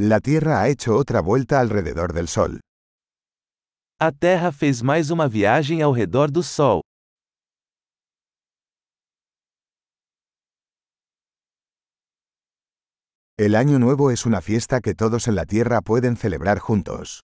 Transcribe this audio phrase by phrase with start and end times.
[0.00, 2.60] La Tierra ha hecho otra vuelta alrededor del Sol.
[3.98, 6.82] A Terra fez mais uma viagem ao redor do Sol.
[13.36, 17.22] El Año Nuevo es una fiesta que todos en la Tierra pueden celebrar juntos.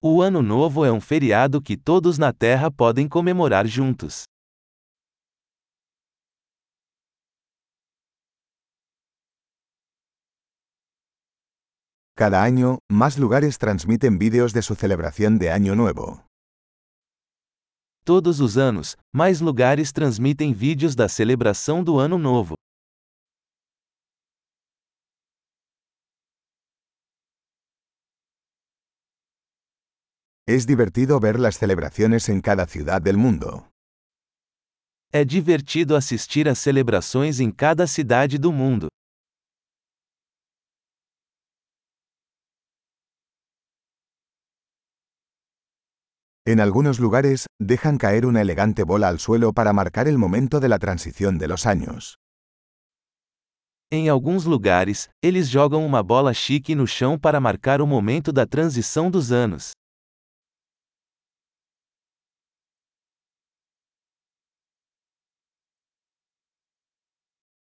[0.00, 4.26] O Ano Novo é um feriado que todos na Terra podem comemorar juntos.
[12.22, 16.24] Cada año, más lugares transmiten vídeos de su celebración de Año Nuevo.
[18.04, 22.54] Todos os anos, mais lugares transmitem vídeos da celebração do Ano Novo.
[30.46, 33.66] Es divertido ver las celebraciones en cada ciudad del mundo.
[35.12, 38.86] É divertido assistir às celebrações em cada cidade do mundo.
[46.44, 50.68] En algunos lugares, dejan caer una elegante bola al suelo para marcar el momento de
[50.68, 52.18] la transición de los años.
[53.92, 58.44] Em alguns lugares, eles jogam uma bola chique no chão para marcar o momento da
[58.44, 59.70] transição dos anos.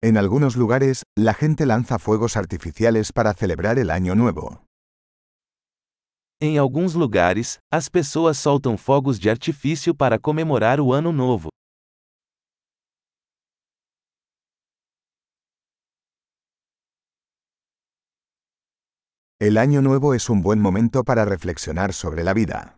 [0.03, 4.70] En algunos lugares, la gente lanza fuegos artificiales para celebrar el Año Nuevo.
[6.43, 11.51] Em alguns lugares, as pessoas soltam fogos de artifício para comemorar o Ano Novo.
[19.39, 22.75] El Año Nuevo es un buen momento para reflexionar sobre la vida.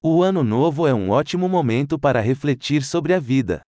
[0.00, 3.62] O Ano Novo é um ótimo momento para refletir sobre a vida.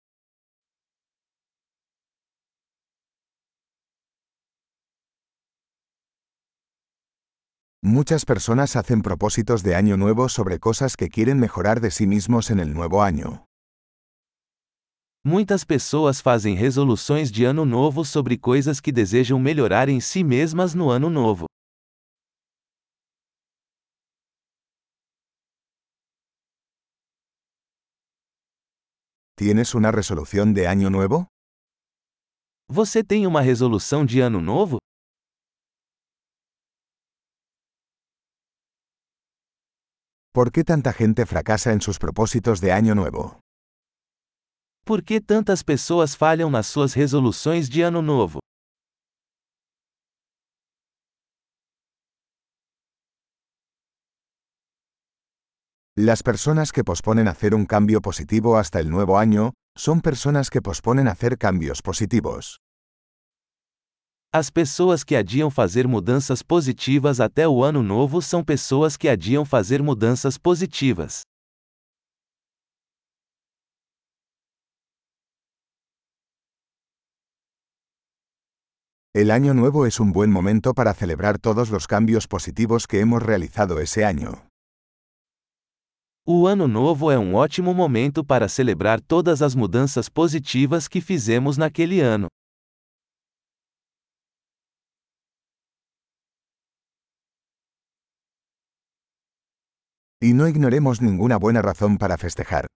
[7.83, 12.51] Muchas personas hacen propósitos de año nuevo sobre cosas que quieren mejorar de sí mismos
[12.51, 13.47] en el nuevo año.
[15.25, 20.75] Muitas pessoas fazem resoluções de ano novo sobre coisas que desejam melhorar em si mesmas
[20.75, 21.47] no ano novo.
[29.39, 31.27] ¿Tienes una resolución de año nuevo?
[32.69, 34.77] Você tem uma resolução de ano novo?
[40.33, 43.41] ¿Por qué tanta gente fracasa en sus propósitos de año nuevo?
[44.87, 48.39] Por que tantas pessoas falham nas suas resoluções de ano novo?
[55.97, 60.63] Las personas que posponen hacer un cambio positivo hasta el nuevo año, son personas que
[60.63, 62.61] posponen hacer cambios positivos.
[64.33, 69.45] As pessoas que adiam fazer mudanças positivas até o ano novo são pessoas que adiam
[69.45, 71.23] fazer mudanças positivas.
[79.13, 83.21] El año nuevo es un buen momento para celebrar todos los cambios positivos que hemos
[83.21, 84.47] realizado ese año.
[86.25, 91.59] O ano novo é um ótimo momento para celebrar todas as mudanças positivas que fizemos
[91.59, 92.29] naquele ano.
[100.23, 102.67] Y no ignoremos ninguna buena razón para festejar.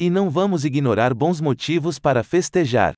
[0.00, 2.94] E não vamos ignorar bons motivos para festejar.